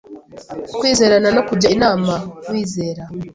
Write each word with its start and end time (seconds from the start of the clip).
Kwizerana 0.79 1.29
no 1.35 1.41
kujya 1.47 1.67
inama 1.75 2.13
wiz 2.51 2.73
era 2.89 3.03